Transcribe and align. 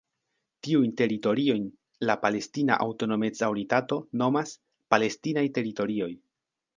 Tiujn 0.67 0.93
teritoriojn 1.01 1.67
la 2.09 2.15
Palestina 2.23 2.77
Aŭtonomec-Aŭtoritato 2.85 3.99
nomas 4.23 4.55
"palestinaj 4.95 5.45
teritorioj". 5.59 6.09